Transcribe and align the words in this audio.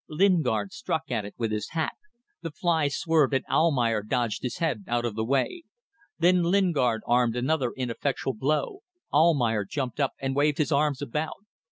Lingard 0.09 0.73
struck 0.73 1.11
at 1.11 1.25
it 1.25 1.35
with 1.37 1.51
his 1.51 1.69
hat. 1.73 1.93
The 2.41 2.49
fly 2.49 2.87
swerved, 2.87 3.35
and 3.35 3.45
Almayer 3.45 4.01
dodged 4.01 4.41
his 4.41 4.57
head 4.57 4.83
out 4.87 5.05
of 5.05 5.13
the 5.13 5.23
way. 5.23 5.61
Then 6.17 6.41
Lingard 6.41 7.03
aimed 7.07 7.35
another 7.35 7.71
ineffectual 7.77 8.33
blow; 8.33 8.79
Almayer 9.13 9.63
jumped 9.63 9.99
up 9.99 10.13
and 10.19 10.35
waved 10.35 10.57
his 10.57 10.71
arms 10.71 11.03
about. 11.03 11.45